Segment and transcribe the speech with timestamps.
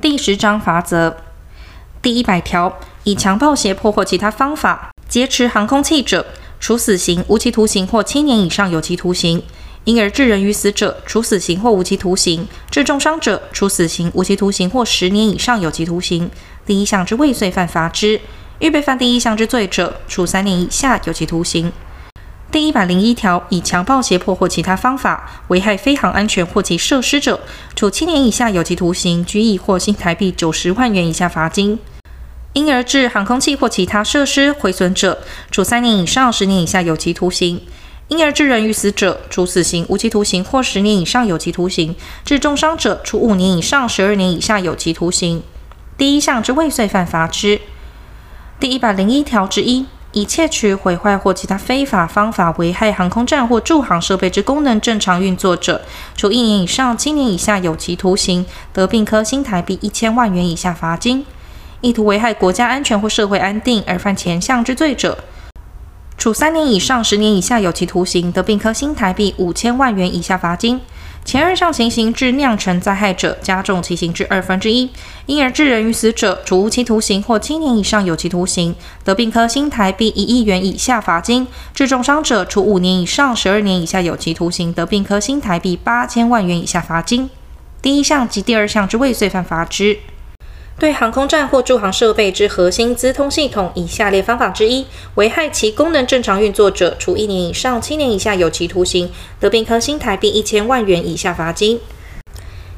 [0.00, 1.14] 第十章法则
[2.00, 6.24] 第一百条，以强暴、胁迫或其他方法劫持航空器者，
[6.58, 9.42] 处死刑、无期徒刑或七年以上有期徒刑；
[9.84, 16.30] 因而致人于死者，处死刑或无期徒刑；致重伤者，处死刑、无期徒刑或十年以上有期徒刑。
[16.64, 18.20] 第一项之未遂犯，罚之；
[18.60, 21.70] 预备犯第一项之罪者，处三年以下有期徒刑。
[22.52, 27.38] 第一百零一条，以强暴、胁迫或其他方法危害飞航安全或其设施者，
[27.76, 31.78] 处七年以下有期徒刑、拘役或新台币九十万元以下罚金；
[32.54, 35.22] 因而致航空器或其他设施毁损者，
[35.52, 37.60] 处三年以上十年以下有期徒刑；
[38.08, 41.94] 因而致人于死者，处死刑、无期徒刑或十年以上有期徒刑；
[42.24, 45.40] 致重伤者，处五年以上十二年以下有期徒刑。
[45.96, 47.60] 第一项之未遂犯，罚之。
[48.58, 49.86] 第一百零一条之一。
[50.12, 55.82] 以窃取、毁坏或其他非法方法危害航空站或驻航设备之功能正常运作者，
[56.16, 61.22] 处一年以上七年以下有期徒刑，得并科新台币一千万元以下罚金；
[61.80, 65.18] 意图危害国家安全或社会安定而犯前项之罪者，
[66.18, 70.80] 处三年以上十年以下有期徒刑，得并科新台币五千万元以下罚金。
[71.30, 74.88] 前二项情形致酿成灾害者，加重其刑至二分之一；
[75.26, 87.30] 因而致人于死者，处无期徒刑或七年以上有期徒刑，得并科新台币一亿元以下罚金；致重伤者，处五年以上十二年以下有期徒刑，得并科新台币八千万元以下罚金。
[87.80, 90.00] 第一项及第二项之未遂犯，罚之。
[90.80, 101.78] 对航空站或驻航设备之核心资通系统，以下列方法之一危害其功能正常运作者，处一年以上七年以下有期徒刑，得并科新台币一千万元以下罚金：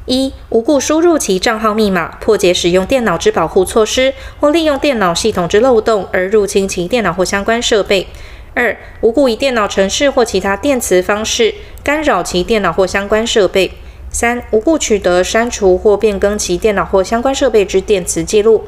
[0.05, 8.07] 一、无故输入其账号密码，破解使用电脑之保护措施，或利用电脑系统之漏洞而入侵其电脑或相关设备；
[8.53, 13.71] 二、无故以电脑程式或其他电磁方式干扰其电脑或相关设备。
[14.13, 18.65] 三、无故取得、删除或变更其电脑或相关设备之电磁记录，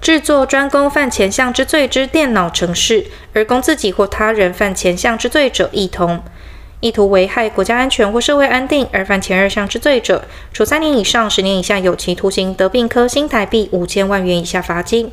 [0.00, 6.22] 制作专供犯前项之罪之电脑程式，而供自己或他人犯前项之罪者，亦同。
[6.80, 15.10] 意图危害国家安全或社会安定而犯前二项之罪者，处三年以上十年以下有期徒刑，得并科新台币五千万元以下罚金。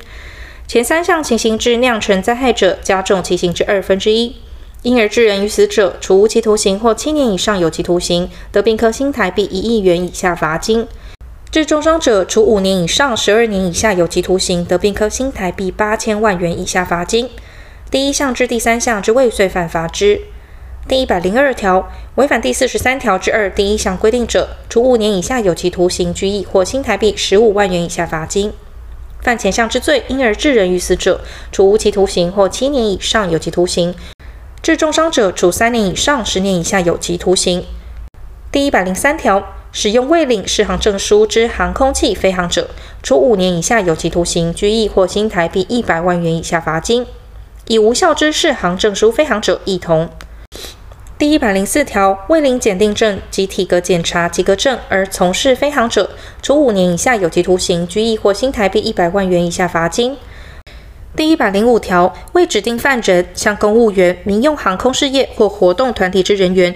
[0.67, 4.35] 前三项情形致酿成灾害者，加重其刑之二分之一。
[4.83, 10.85] 因而致人于死者，处无期徒刑或七年以上有期徒刑，得并科新台币一亿元以下罚金；
[11.49, 17.29] 致重伤者，处五年以上十二年以下有期徒刑，得并科新台币八千万元以下罚金。
[17.89, 20.19] 第一项至第三项之未遂犯，罚之。
[20.85, 28.51] 第一百零二条，违反第四十三条之二第一项规定者，处五年以下有期徒刑、拘役或新台币十五万元以下罚金。
[29.21, 31.21] 犯前项之罪，因而致人于死者，
[31.53, 33.95] 处无期徒刑或七年以上有期徒刑。
[34.63, 37.65] 致重伤者，处三年以上十年以下有期徒刑。
[38.49, 39.43] 第一百零三条，
[39.73, 42.69] 使用未领适航证书之航空器飞航者，
[43.01, 47.05] 处五年以下有期徒刑、拘役或新台币一百万元以下罚金。
[47.67, 50.09] 以无效之适航证书飞航者，亦同。
[51.17, 60.15] 第一百零四条，未领检定证及体格检查及格证而从事飞航者，处五年以下有期徒刑、拘役或新台币一百万元以下罚金。
[61.15, 66.75] 第一百零五条，为指定犯人向公务员、民用航空事业或活动团体之人员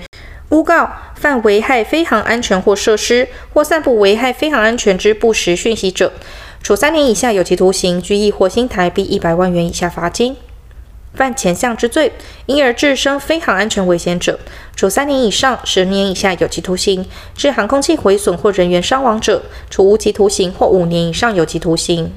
[0.49, 6.13] 诬告犯危害飞航安全或设施，或散布危害飞航安全之不实讯息者，
[6.61, 10.37] 处三年以下有期徒刑、拘役或新台币一百万元以下罚金。
[11.15, 12.11] 犯前项之罪，
[12.45, 14.39] 因而致生飞航安全危险者，
[14.75, 17.03] 处三年以上十年以下有期徒刑；
[17.35, 22.13] 致航空器毁损或人员伤亡者，处无期徒刑或五年以上有期徒刑。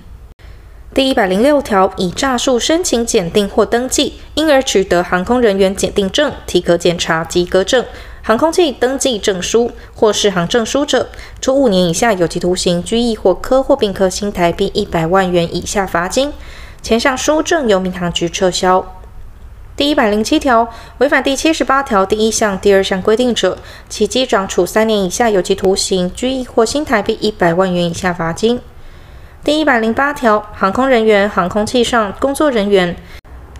[0.92, 7.84] 第一百零六条，以诈术申请检定或登记，因而取得航空人员检定证、体格检查及格证、
[8.22, 11.08] 航空器登记证书或适航证书者，
[11.40, 16.32] 处五年以下有期徒刑、拘役或科或并科新台币一百万元以下罚金。
[16.82, 18.84] 前项书证由民航局撤销。
[19.76, 20.68] 第一百零七条，
[20.98, 23.56] 违反第七十八条第一项、第二项规定者，
[23.88, 28.60] 其机长处三年以下有期徒刑、拘役或新台币一百万元以下罚金。
[29.42, 32.94] 第一百零八条，航空人员、航空器上工作人员、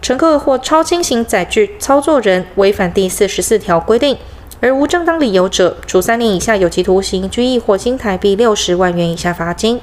[0.02, 4.18] 乘客或超轻型载具操作人违反第四十四条规定
[4.60, 9.80] 而无正当理由者，处三年以下有期徒刑、拘役或新台币六十万元以下罚金。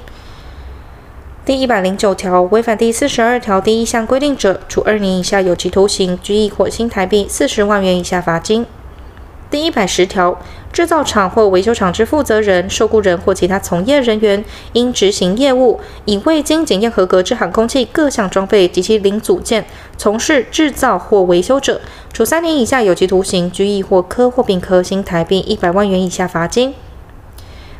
[1.44, 8.64] 第一百零九条，违反第四十二条第一项规定者，处二年以下有期徒刑、拘役或新台币四十万元以下罚金。
[9.50, 10.38] 第一百十条，
[10.72, 19.64] 制造厂或维修厂之负责人、受雇人或其他从业人员，因执行业务以未经检验合格之航空器各项装备及其零组件
[19.96, 21.80] 从事制造或维修者，
[22.12, 26.74] 处三年以下有期徒刑、拘役或科或并科新台币一百万元以下罚金。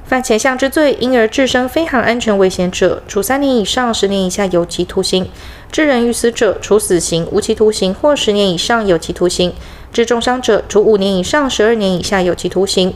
[0.07, 5.27] 犯前项之罪，因而致生飞航安全危险者，处三年以上十年以下有期徒刑；
[5.71, 9.51] 致人于死者，处死刑、无期徒刑或十年以上有期徒刑；
[9.93, 12.95] 致重伤者，处五年以上十二年以下有期徒刑。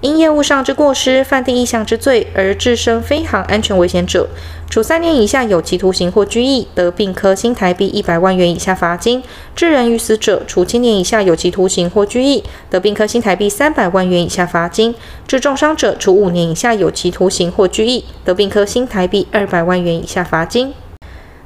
[0.00, 4.28] 因业务上之过失，犯第一项之罪而致生飞航安全危险者，
[4.68, 9.22] 处三年以下有期徒刑或拘役，得并科新台币一百万元以下罚金；
[9.56, 14.92] 致人于死者，处七年以下有期徒刑或拘役，得并科新台币三百万元以下罚金；
[15.26, 20.74] 致重伤者，处五年以下有期徒刑或拘役，得并科新台币二百万元以下罚金。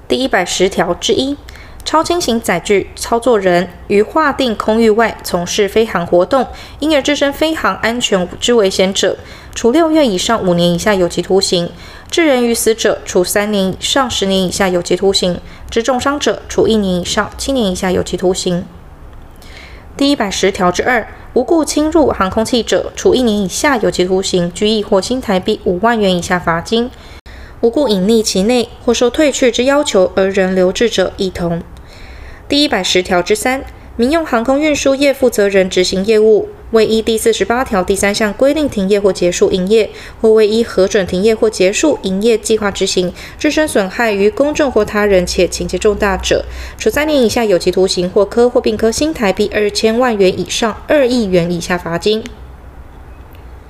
[0.09, 1.37] 第一百十条之一。
[1.89, 6.47] 超轻型载具操作人于划定空域外从事飞航活动，
[6.81, 9.17] 因而致生飞航安全之危险者，
[9.55, 11.69] 处六月以上五年以下有期徒刑；
[12.11, 15.37] 致人于死者，处三年以上十年以下有期徒刑；
[15.71, 18.67] 致重伤者，处一年以上七年以下有期徒刑。
[19.97, 26.91] 第一百十条之二，无故侵入航空器者，处一年以下有期徒刑、拘役或新台币五万元以下罚金；
[27.63, 31.63] 无故隐匿其内或受退去之要求而仍留置者，亦同。
[32.49, 33.63] 第一百十条之三，
[33.97, 39.91] 民用航空运输业负责人执行业务，未依第四十八条第三项规定停业或结束营业，
[40.23, 46.47] 或未依核准停业或结束营业计划执行，致生损害于公众或他人且情节重大者，
[46.79, 52.25] 处三年以下有期徒刑或科或并科新台币二千万元以上二亿元以下罚金。